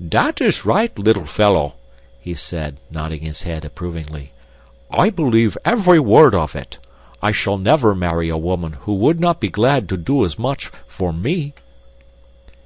"That 0.00 0.40
is 0.40 0.64
right, 0.64 0.98
little 0.98 1.26
fellow," 1.26 1.74
he 2.18 2.32
said, 2.32 2.78
nodding 2.90 3.20
his 3.20 3.42
head 3.42 3.62
approvingly. 3.62 4.32
"I 4.90 5.10
believe 5.10 5.58
every 5.66 6.00
word 6.00 6.34
of 6.34 6.56
it. 6.56 6.78
I 7.20 7.30
shall 7.30 7.58
never 7.58 7.94
marry 7.94 8.30
a 8.30 8.38
woman 8.38 8.72
who 8.88 8.94
would 8.94 9.20
not 9.20 9.38
be 9.38 9.50
glad 9.50 9.90
to 9.90 9.98
do 9.98 10.24
as 10.24 10.38
much 10.38 10.70
for 10.86 11.12
ME." 11.12 11.52